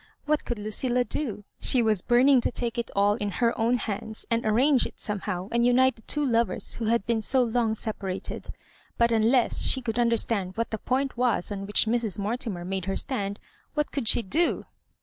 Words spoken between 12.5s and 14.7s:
made her stand, what could she do